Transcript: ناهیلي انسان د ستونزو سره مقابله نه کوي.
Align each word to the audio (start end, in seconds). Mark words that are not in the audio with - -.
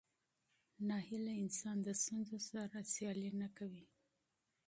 ناهیلي 0.89 1.33
انسان 1.43 1.77
د 1.83 1.87
ستونزو 2.01 2.37
سره 2.47 2.61
مقابله 2.71 3.29
نه 3.41 3.47
کوي. 3.57 3.85